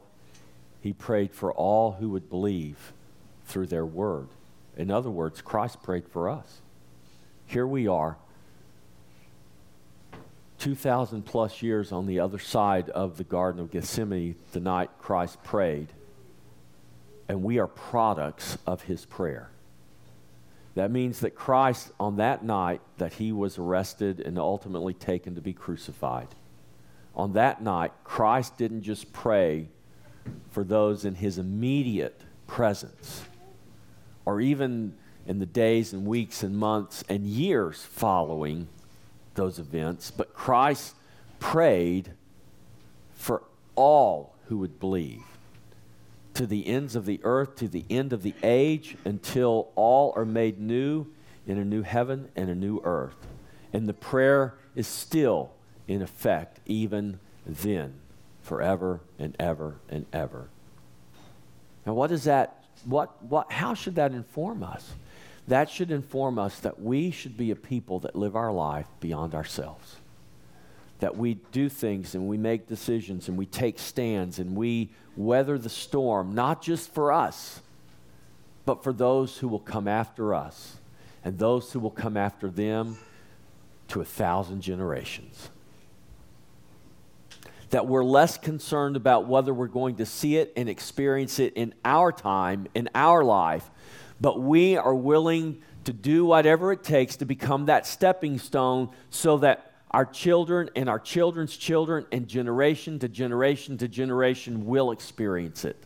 [0.82, 2.92] He prayed for all who would believe
[3.46, 4.30] through their word.
[4.76, 6.62] In other words, Christ prayed for us.
[7.46, 8.18] Here we are,
[10.58, 15.44] 2,000 plus years on the other side of the Garden of Gethsemane, the night Christ
[15.44, 15.90] prayed,
[17.28, 19.50] and we are products of his prayer.
[20.76, 25.42] That means that Christ, on that night that he was arrested and ultimately taken to
[25.42, 26.28] be crucified,
[27.16, 29.70] on that night, Christ didn't just pray
[30.52, 33.24] for those in his immediate presence,
[34.24, 34.94] or even
[35.26, 38.68] in the days and weeks and months and years following
[39.34, 40.96] those events, but Christ
[41.40, 42.12] prayed
[43.16, 43.44] for
[43.76, 45.24] all who would believe
[46.38, 50.24] to the ends of the earth, to the end of the age, until all are
[50.24, 51.08] made new
[51.48, 53.16] in a new heaven and a new earth.
[53.74, 55.50] And the prayer is still
[55.88, 57.96] in effect, even then,
[58.44, 60.50] forever and ever and ever.
[61.88, 62.64] Now, what is that?
[62.86, 64.94] What, what, how should that inform us?
[65.48, 69.34] That should inform us that we should be a people that live our life beyond
[69.34, 69.96] ourselves
[71.00, 75.58] that we do things and we make decisions and we take stands and we weather
[75.58, 77.62] the storm, not just for us,
[78.66, 80.78] but for those who will come after us
[81.24, 82.98] and those who will come after them
[83.88, 85.50] to a thousand generations.
[87.70, 91.74] That we're less concerned about whether we're going to see it and experience it in
[91.86, 93.70] our time, in our life,
[94.20, 99.38] but we are willing to do whatever it takes to become that stepping stone so
[99.38, 105.64] that our children and our children's children and generation to generation to generation will experience
[105.64, 105.78] it.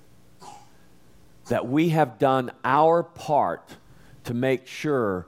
[1.49, 3.75] That we have done our part
[4.23, 5.27] to make sure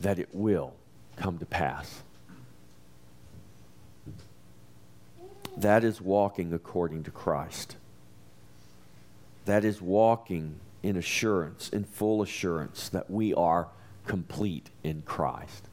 [0.00, 0.74] that it will
[1.16, 2.02] come to pass.
[5.56, 7.76] That is walking according to Christ.
[9.44, 13.68] That is walking in assurance, in full assurance that we are
[14.06, 15.69] complete in Christ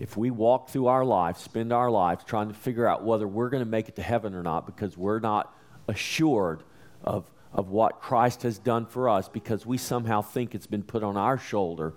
[0.00, 3.50] if we walk through our life, spend our lives trying to figure out whether we're
[3.50, 5.54] going to make it to heaven or not because we're not
[5.88, 6.62] assured
[7.04, 11.02] of, of what Christ has done for us because we somehow think it's been put
[11.02, 11.92] on our shoulder.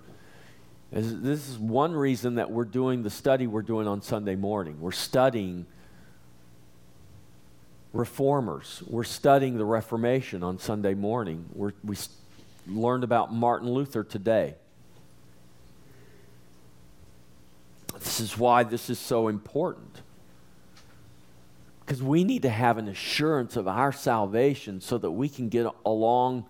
[0.91, 4.81] This is one reason that we're doing the study we're doing on Sunday morning.
[4.81, 5.65] We're studying
[7.93, 8.83] reformers.
[8.85, 11.45] We're studying the Reformation on Sunday morning.
[11.53, 11.95] We're, we
[12.67, 14.55] learned about Martin Luther today.
[18.03, 20.01] This is why this is so important.
[21.85, 25.67] Because we need to have an assurance of our salvation so that we can get
[25.85, 26.45] along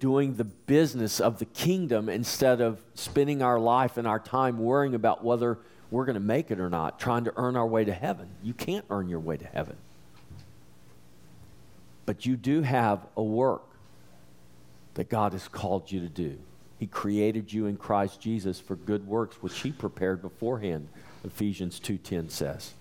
[0.00, 4.94] doing the business of the kingdom instead of spending our life and our time worrying
[4.94, 5.58] about whether
[5.90, 8.28] we're going to make it or not, trying to earn our way to heaven.
[8.42, 9.76] You can't earn your way to heaven.
[12.06, 13.62] But you do have a work
[14.94, 16.38] that God has called you to do.
[16.78, 20.88] He created you in Christ Jesus for good works, which He prepared beforehand,
[21.24, 22.74] Ephesians 2.10 says.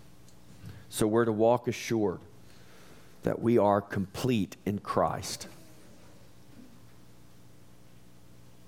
[0.89, 2.19] So we're to walk assured
[3.23, 5.47] that we are complete in Christ.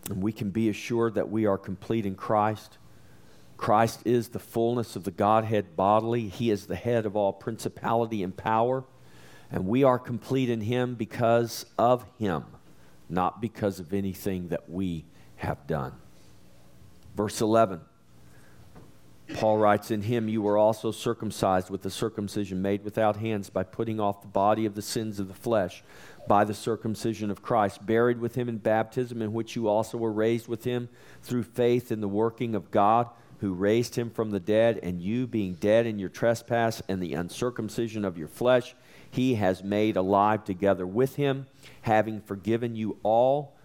[0.10, 2.78] And we can be assured that we are complete in Christ.
[3.58, 6.28] Christ is the fullness of the Godhead bodily.
[6.28, 8.84] He is the head of all principality and power.
[9.52, 12.46] And we are complete in Him because of Him,
[13.08, 15.06] not because of anything that we
[15.40, 15.94] have done.
[17.16, 17.82] Verse 11.
[19.36, 23.64] Paul writes, In him you were also circumcised with the circumcision made without hands by
[23.64, 25.84] putting off the body of the sins of the flesh
[26.28, 30.12] by the circumcision of Christ, buried with him in baptism, in which you also were
[30.12, 30.90] raised with him
[31.22, 35.26] through faith in the working of God who raised him from the dead, and you
[35.26, 38.76] being dead in your trespass and the uncircumcision of your flesh,
[39.10, 41.48] he has made alive together with him,
[41.84, 43.56] having forgiven you all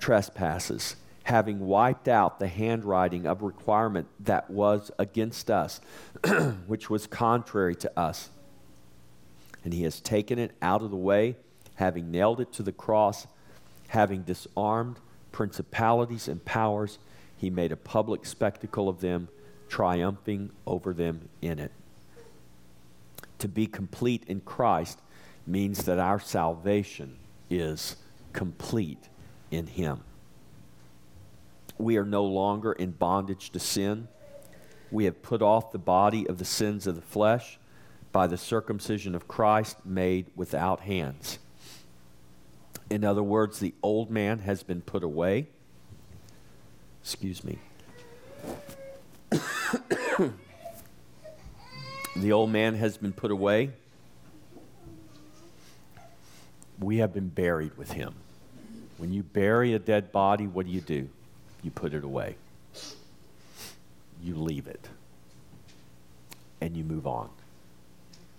[0.00, 5.80] trespasses having wiped out the handwriting of requirement that was against us,
[6.66, 8.30] which was contrary to us.
[9.64, 11.36] And he has taken it out of the way,
[11.76, 13.26] having nailed it to the cross,
[13.88, 14.96] having disarmed
[15.30, 16.98] principalities and powers,
[17.36, 19.28] he made a public spectacle of them,
[19.68, 21.72] triumphing over them in it.
[23.38, 25.00] To be complete in Christ
[25.46, 27.16] means that our salvation
[27.50, 27.96] is
[28.32, 29.08] complete
[29.50, 30.02] in him
[31.78, 34.08] we are no longer in bondage to sin.
[34.90, 37.58] We have put off the body of the sins of the flesh
[38.12, 41.38] by the circumcision of Christ made without hands.
[42.90, 45.48] In other words, the old man has been put away.
[47.00, 47.58] Excuse me.
[52.14, 53.70] The old man has been put away.
[56.78, 58.14] We have been buried with him.
[58.98, 61.08] When you bury a dead body, what do you do?
[61.62, 62.36] You put it away.
[64.22, 64.88] You leave it.
[66.60, 67.30] And you move on.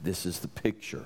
[0.01, 1.05] This is the picture.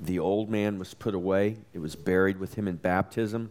[0.00, 3.50] The old man was put away, it was buried with him in baptism.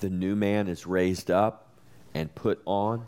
[0.00, 1.68] The new man is raised up
[2.14, 3.06] and put on.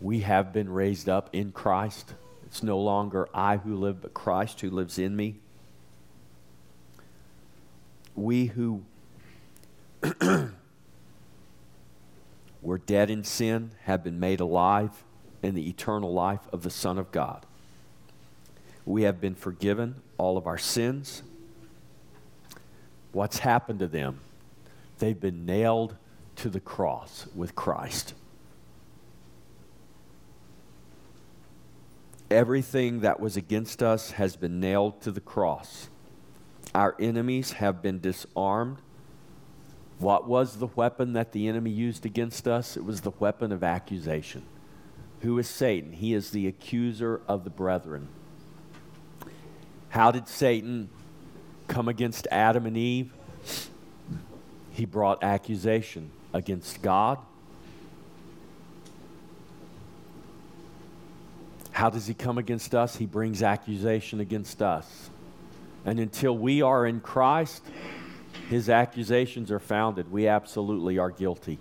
[0.00, 2.14] We have been raised up in Christ.
[2.46, 5.36] It's no longer I who live, but Christ who lives in me.
[8.14, 8.82] We who
[12.62, 15.04] were dead in sin have been made alive
[15.42, 17.46] in the eternal life of the Son of God.
[18.84, 21.22] We have been forgiven all of our sins.
[23.12, 24.20] What's happened to them?
[24.98, 25.96] They've been nailed
[26.36, 28.14] to the cross with Christ.
[32.30, 35.88] Everything that was against us has been nailed to the cross.
[36.74, 38.78] Our enemies have been disarmed.
[39.98, 42.76] What was the weapon that the enemy used against us?
[42.76, 44.42] It was the weapon of accusation.
[45.20, 45.92] Who is Satan?
[45.92, 48.08] He is the accuser of the brethren.
[49.88, 50.88] How did Satan
[51.66, 53.12] come against Adam and Eve?
[54.70, 57.18] He brought accusation against God.
[61.72, 62.96] How does he come against us?
[62.96, 65.10] He brings accusation against us.
[65.84, 67.64] And until we are in Christ,
[68.48, 70.10] his accusations are founded.
[70.10, 71.58] We absolutely are guilty.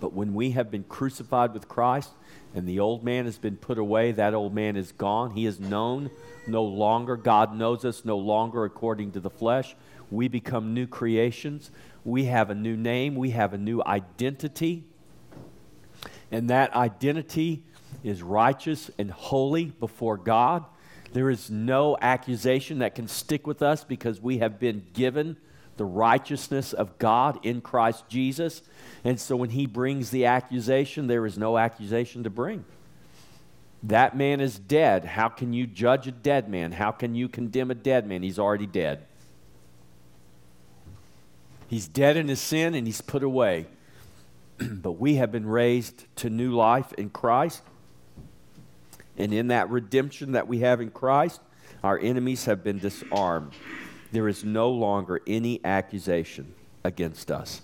[0.00, 2.10] But when we have been crucified with Christ
[2.54, 5.32] and the old man has been put away, that old man is gone.
[5.32, 6.10] He is known
[6.46, 7.16] no longer.
[7.16, 9.74] God knows us no longer according to the flesh.
[10.10, 11.70] We become new creations.
[12.04, 13.16] We have a new name.
[13.16, 14.84] We have a new identity.
[16.30, 17.62] And that identity
[18.04, 20.64] is righteous and holy before God.
[21.12, 25.36] There is no accusation that can stick with us because we have been given
[25.76, 28.62] the righteousness of God in Christ Jesus.
[29.04, 32.64] And so when he brings the accusation, there is no accusation to bring.
[33.84, 35.04] That man is dead.
[35.04, 36.72] How can you judge a dead man?
[36.72, 38.22] How can you condemn a dead man?
[38.22, 39.04] He's already dead.
[41.68, 43.66] He's dead in his sin and he's put away.
[44.58, 47.62] but we have been raised to new life in Christ.
[49.18, 51.40] And in that redemption that we have in Christ,
[51.82, 53.52] our enemies have been disarmed.
[54.12, 56.54] There is no longer any accusation
[56.84, 57.60] against us.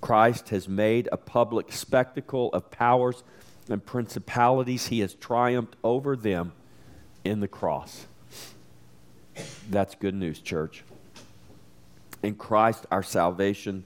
[0.00, 3.22] Christ has made a public spectacle of powers
[3.68, 4.86] and principalities.
[4.86, 6.52] He has triumphed over them
[7.24, 8.06] in the cross.
[9.68, 10.84] That's good news, church.
[12.22, 13.84] In Christ, our salvation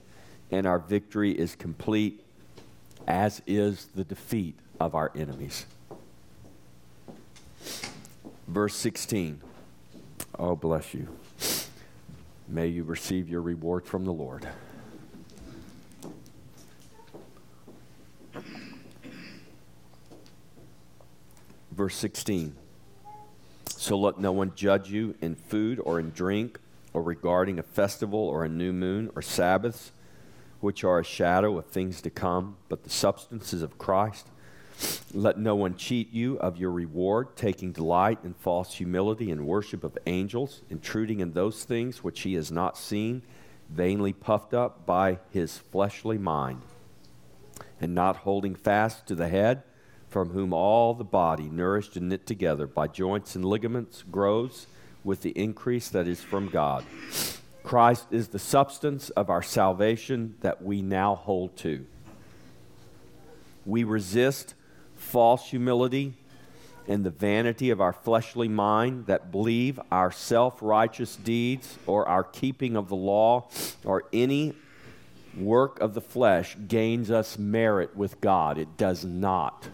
[0.50, 2.22] and our victory is complete,
[3.06, 5.66] as is the defeat of our enemies.
[8.46, 9.40] Verse 16.
[10.38, 11.08] Oh, bless you.
[12.48, 14.48] May you receive your reward from the Lord.
[21.70, 22.56] Verse 16.
[23.68, 26.58] So let no one judge you in food or in drink
[26.92, 29.92] or regarding a festival or a new moon or Sabbaths,
[30.60, 34.26] which are a shadow of things to come, but the substances of Christ.
[35.14, 39.82] Let no one cheat you of your reward, taking delight in false humility and worship
[39.82, 43.22] of angels, intruding in those things which he has not seen,
[43.70, 46.60] vainly puffed up by his fleshly mind,
[47.80, 49.62] and not holding fast to the head,
[50.08, 54.66] from whom all the body, nourished and knit together by joints and ligaments, grows
[55.04, 56.84] with the increase that is from God.
[57.62, 61.86] Christ is the substance of our salvation that we now hold to.
[63.66, 64.54] We resist
[64.98, 66.14] false humility
[66.86, 72.24] and the vanity of our fleshly mind that believe our self righteous deeds or our
[72.24, 73.48] keeping of the law
[73.84, 74.54] or any
[75.36, 78.58] work of the flesh gains us merit with God.
[78.58, 79.68] It does not.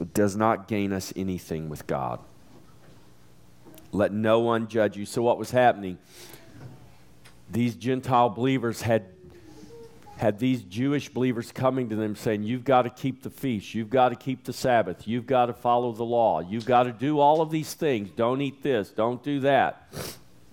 [0.00, 2.20] It does not gain us anything with God.
[3.92, 5.04] Let no one judge you.
[5.04, 5.98] So, what was happening?
[7.50, 9.04] These Gentile believers had
[10.20, 13.88] had these Jewish believers coming to them saying, You've got to keep the feast, you've
[13.88, 17.18] got to keep the Sabbath, you've got to follow the law, you've got to do
[17.18, 18.10] all of these things.
[18.10, 19.90] Don't eat this, don't do that.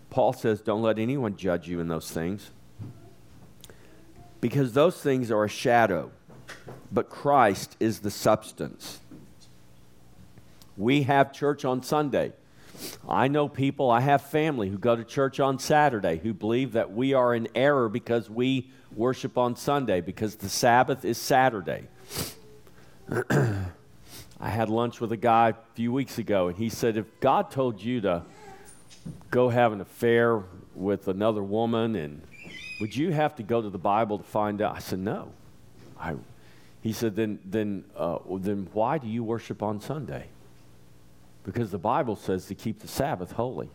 [0.10, 2.50] Paul says, Don't let anyone judge you in those things.
[4.40, 6.12] Because those things are a shadow,
[6.90, 9.02] but Christ is the substance.
[10.78, 12.32] We have church on Sunday.
[13.08, 16.92] I know people, I have family who go to church on Saturday who believe that
[16.92, 21.88] we are in error because we worship on Sunday, because the Sabbath is Saturday.
[24.40, 27.50] I had lunch with a guy a few weeks ago, and he said, If God
[27.50, 28.24] told you to
[29.32, 30.44] go have an affair
[30.76, 32.22] with another woman, and
[32.80, 34.76] would you have to go to the Bible to find out?
[34.76, 35.32] I said, No.
[36.00, 36.16] I,
[36.82, 40.28] he said, Then, then, uh, then why do you worship on Sunday?
[41.48, 43.70] Because the Bible says to keep the Sabbath holy.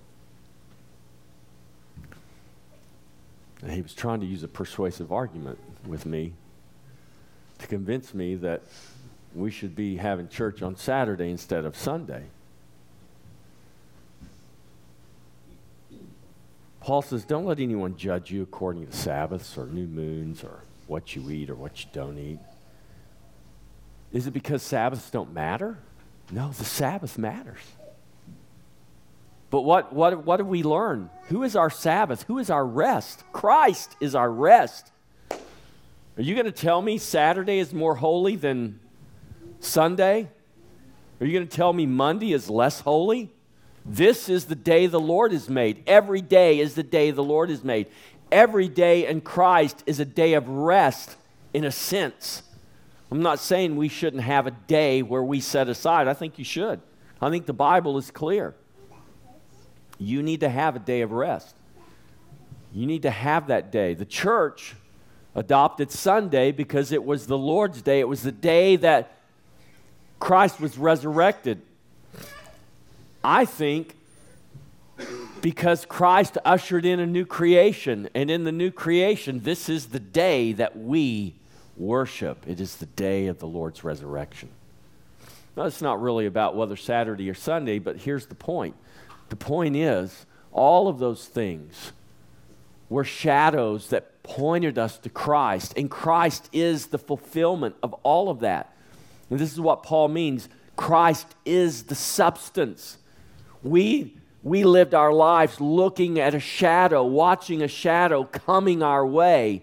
[3.63, 6.35] And he was trying to use a persuasive argument with me
[7.61, 8.61] to convince me that
[9.35, 12.25] we should be having church on Saturday instead of Sunday.
[16.81, 21.17] Paul says, Don't let anyone judge you according to Sabbaths or new moons or what
[21.17, 22.39] you eat or what you don't eat.
[24.13, 25.79] Is it because Sabbaths don't matter?
[26.33, 27.61] No, the Sabbath matters.
[29.51, 31.11] But what, what, what do we learn?
[31.29, 32.23] Who is our Sabbath?
[32.23, 33.23] Who is our rest?
[33.33, 34.91] Christ is our rest.
[35.31, 38.81] Are you going to tell me Saturday is more holy than
[39.61, 40.31] Sunday?
[41.21, 43.31] Are you going to tell me Monday is less holy?
[43.85, 45.83] This is the day the Lord has made.
[45.87, 47.89] Every day is the day the Lord has made.
[48.31, 51.17] Every day in Christ is a day of rest
[51.53, 52.43] in a sense.
[53.13, 56.09] I'm not saying we shouldn't have a day where we set aside.
[56.09, 56.81] I think you should.
[57.21, 58.55] I think the Bible is clear.
[59.99, 61.55] You need to have a day of rest.
[62.73, 63.93] You need to have that day.
[63.93, 64.75] The church
[65.35, 68.01] adopted Sunday because it was the Lord's day.
[68.01, 69.19] It was the day that
[70.19, 71.61] Christ was resurrected.
[73.23, 73.95] I think
[75.43, 80.01] because Christ ushered in a new creation, and in the new creation, this is the
[80.01, 81.35] day that we
[81.77, 82.47] worship.
[82.47, 84.49] It is the day of the Lord's resurrection.
[85.57, 88.75] Now, it's not really about whether Saturday or Sunday, but here's the point.
[89.29, 91.93] The point is, all of those things
[92.89, 98.41] were shadows that pointed us to Christ, and Christ is the fulfillment of all of
[98.41, 98.75] that.
[99.31, 102.99] And this is what Paul means Christ is the substance.
[103.63, 109.63] We, we lived our lives looking at a shadow, watching a shadow coming our way.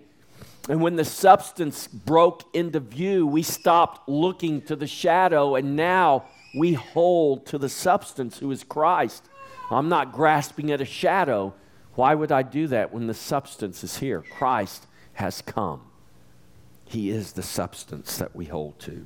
[0.69, 6.25] And when the substance broke into view, we stopped looking to the shadow, and now
[6.57, 9.27] we hold to the substance who is Christ.
[9.69, 11.53] I'm not grasping at a shadow.
[11.95, 14.23] Why would I do that when the substance is here?
[14.37, 15.81] Christ has come.
[16.85, 19.05] He is the substance that we hold to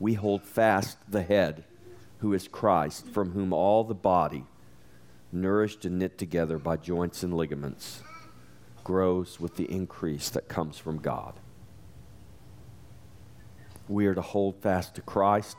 [0.00, 1.62] we hold fast the head,
[2.18, 4.44] who is Christ, from whom all the body,
[5.30, 8.02] nourished and knit together by joints and ligaments,
[8.90, 11.34] grows with the increase that comes from God.
[13.88, 15.56] We are to hold fast to Christ.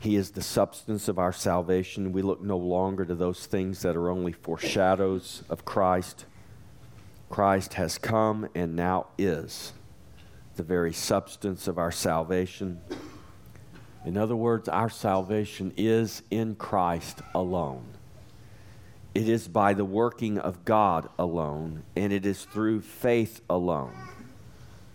[0.00, 2.10] He is the substance of our salvation.
[2.10, 6.24] We look no longer to those things that are only foreshadows of Christ.
[7.28, 9.72] Christ has come and now is
[10.56, 12.80] the very substance of our salvation.
[14.04, 17.84] In other words, our salvation is in Christ alone.
[19.14, 23.94] It is by the working of God alone, and it is through faith alone.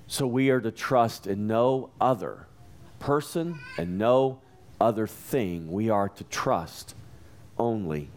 [0.07, 2.47] So we are to trust in no other
[2.99, 4.39] person and no
[4.79, 5.71] other thing.
[5.71, 6.95] We are to trust
[7.57, 8.09] only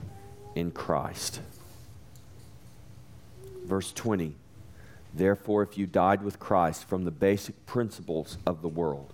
[0.55, 1.41] in Christ.
[3.65, 4.35] Verse 20.
[5.13, 9.13] Therefore, if you died with Christ from the basic principles of the world,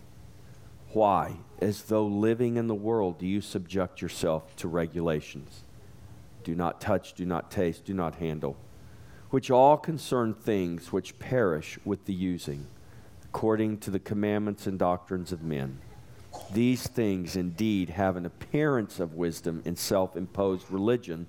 [0.93, 5.63] why, as though living in the world, do you subject yourself to regulations?
[6.45, 8.57] Do not touch, do not taste, do not handle,
[9.31, 12.67] which all concern things which perish with the using,
[13.25, 15.79] according to the commandments and doctrines of men.
[16.53, 21.27] These things indeed have an appearance of wisdom in self imposed religion,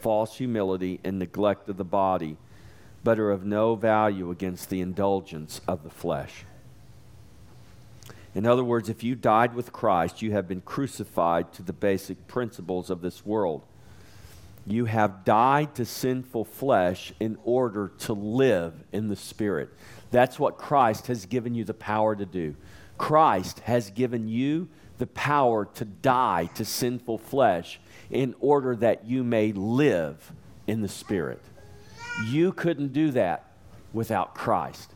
[0.00, 2.38] false humility, and neglect of the body
[3.06, 6.44] but are of no value against the indulgence of the flesh.
[8.34, 12.26] In other words, if you died with Christ, you have been crucified to the basic
[12.26, 13.62] principles of this world.
[14.66, 19.70] You have died to sinful flesh in order to live in the Spirit.
[20.10, 22.56] That's what Christ has given you the power to do.
[22.98, 27.78] Christ has given you the power to die to sinful flesh
[28.10, 30.32] in order that you may live
[30.66, 31.42] in the Spirit.
[32.26, 33.44] You couldn't do that
[33.92, 34.90] without Christ.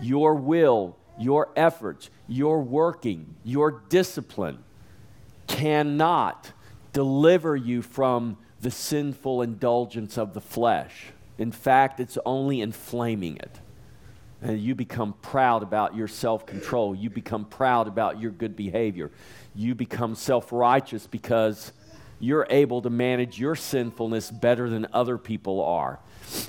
[0.00, 4.64] Your will, your efforts, your working, your discipline
[5.46, 6.52] cannot
[6.92, 11.06] deliver you from the sinful indulgence of the flesh.
[11.38, 13.60] In fact, it's only inflaming it.
[14.40, 16.94] And you become proud about your self control.
[16.94, 19.10] You become proud about your good behavior.
[19.54, 21.72] You become self righteous because
[22.20, 25.98] you're able to manage your sinfulness better than other people are.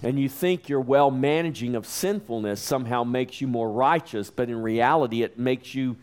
[0.03, 4.61] And you think your well managing of sinfulness somehow makes you more righteous, but in
[4.61, 5.97] reality, it makes you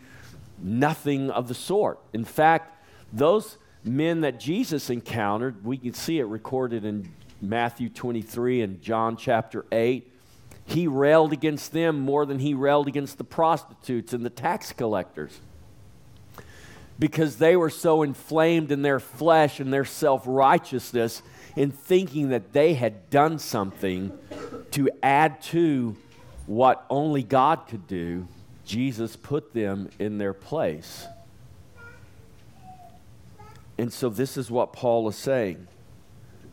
[0.58, 1.98] nothing of the sort.
[2.12, 2.72] In fact,
[3.12, 9.16] those men that Jesus encountered, we can see it recorded in Matthew 23 and John
[9.16, 10.12] chapter 8.
[10.64, 15.40] He railed against them more than he railed against the prostitutes and the tax collectors
[16.98, 21.22] because they were so inflamed in their flesh and their self righteousness
[21.54, 24.16] in thinking that they had done something
[24.72, 25.96] to add to
[26.46, 28.26] what only God could do.
[28.64, 31.06] Jesus put them in their place.
[33.78, 35.66] And so, this is what Paul is saying.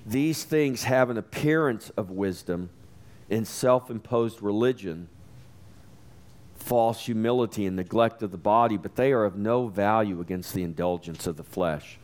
[0.06, 2.70] These things have an appearance of wisdom
[3.30, 5.08] in self imposed religion,
[6.56, 10.64] false humility, and neglect of the body, but they are of no value against the
[10.64, 11.98] indulgence of the flesh.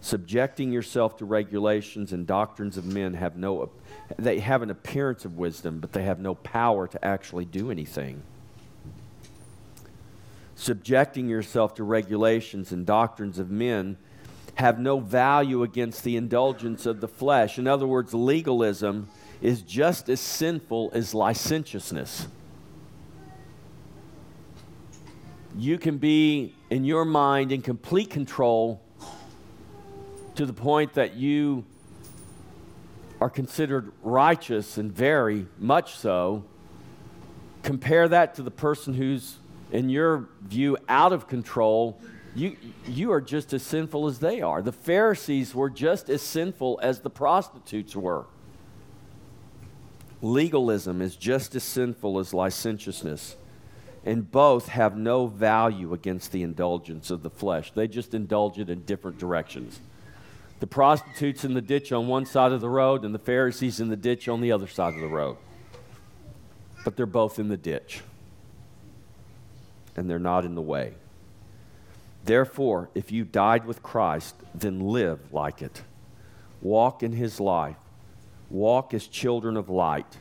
[0.00, 3.70] Subjecting yourself to regulations and doctrines of men have no,
[4.18, 8.22] they have an appearance of wisdom, but they have no power to actually do anything.
[10.56, 13.96] Subjecting yourself to regulations and doctrines of men
[14.54, 17.58] have no value against the indulgence of the flesh.
[17.58, 19.08] In other words, legalism
[19.40, 22.28] is just as sinful as licentiousness.
[25.58, 28.80] You can be, in your mind, in complete control
[30.34, 31.64] to the point that you
[33.20, 36.44] are considered righteous and very much so.
[37.62, 39.36] Compare that to the person who's,
[39.70, 42.00] in your view, out of control
[42.34, 42.56] you,
[42.86, 44.62] you are just as sinful as they are.
[44.62, 48.24] The Pharisees were just as sinful as the prostitutes were.
[50.22, 53.36] Legalism is just as sinful as licentiousness,
[54.04, 57.72] and both have no value against the indulgence of the flesh.
[57.72, 59.80] They just indulge it in different directions.
[60.60, 63.88] The prostitutes in the ditch on one side of the road, and the Pharisees in
[63.88, 65.36] the ditch on the other side of the road.
[66.84, 68.00] But they're both in the ditch,
[69.96, 70.94] and they're not in the way.
[72.24, 75.82] Therefore, if you died with Christ, then live like it.
[76.60, 77.76] Walk in his life.
[78.48, 80.18] Walk as children of light.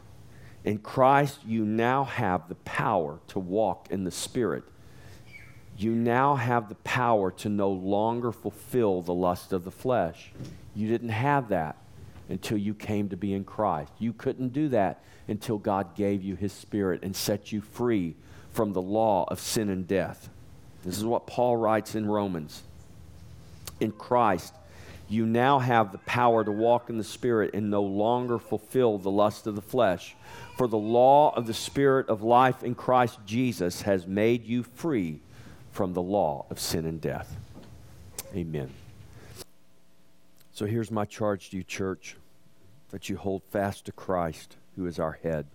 [0.63, 4.63] In Christ, you now have the power to walk in the Spirit.
[5.77, 10.31] You now have the power to no longer fulfill the lust of the flesh.
[10.75, 11.77] You didn't have that
[12.29, 13.91] until you came to be in Christ.
[13.99, 18.15] You couldn't do that until God gave you his Spirit and set you free
[18.51, 20.29] from the law of sin and death.
[20.83, 22.63] This is what Paul writes in Romans.
[23.79, 24.53] In Christ,
[25.09, 29.11] you now have the power to walk in the Spirit and no longer fulfill the
[29.11, 30.15] lust of the flesh.
[30.57, 35.19] For the law of the Spirit of life in Christ Jesus has made you free
[35.71, 37.35] from the law of sin and death.
[38.35, 38.69] Amen.
[40.53, 42.15] So here's my charge to you, church
[42.91, 45.45] that you hold fast to Christ, who is our head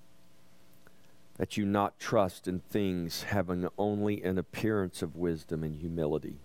[1.38, 6.38] that you not trust in things having only an appearance of wisdom and humility,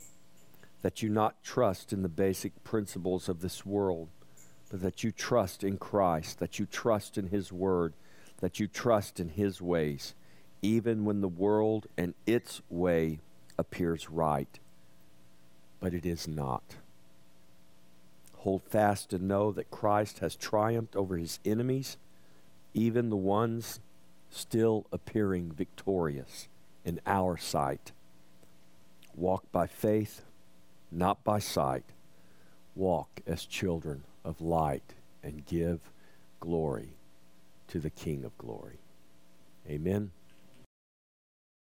[0.81, 4.09] that you not trust in the basic principles of this world,
[4.69, 7.93] but that you trust in Christ, that you trust in His Word,
[8.39, 10.13] that you trust in His ways,
[10.61, 13.19] even when the world and its way
[13.57, 14.59] appears right,
[15.79, 16.63] but it is not.
[18.39, 21.97] Hold fast and know that Christ has triumphed over his enemies,
[22.73, 23.79] even the ones
[24.31, 26.47] still appearing victorious
[26.83, 27.91] in our sight.
[29.15, 30.23] Walk by faith,
[30.91, 31.83] not by sight.
[32.75, 35.91] Walk as children of light and give
[36.39, 36.93] glory
[37.67, 38.79] to the King of glory.
[39.69, 40.11] Amen.